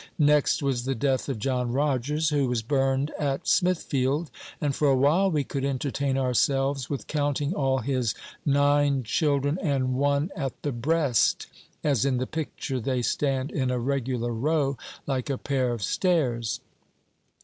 Next 0.17 0.63
was 0.63 0.85
the 0.85 0.95
death 0.95 1.29
of 1.29 1.37
John 1.37 1.71
Rogers, 1.71 2.29
who 2.29 2.47
was 2.47 2.63
burned 2.63 3.11
at 3.19 3.47
Smithfield; 3.47 4.31
and 4.59 4.73
for 4.75 4.87
a 4.89 4.95
while 4.97 5.29
we 5.29 5.43
could 5.43 5.63
entertain 5.63 6.17
ourselves 6.17 6.89
with 6.89 7.05
counting 7.05 7.53
all 7.53 7.77
his 7.81 8.15
"nine 8.43 9.03
children 9.03 9.59
and 9.61 9.93
one 9.93 10.31
at 10.35 10.59
the 10.63 10.71
breast," 10.71 11.45
as 11.83 12.03
in 12.03 12.17
the 12.17 12.25
picture 12.25 12.79
they 12.79 13.03
stand 13.03 13.51
in 13.51 13.69
a 13.69 13.77
regular 13.77 14.33
row, 14.33 14.75
like 15.05 15.29
a 15.29 15.37
pair 15.37 15.71
of 15.71 15.83
stairs. 15.83 16.61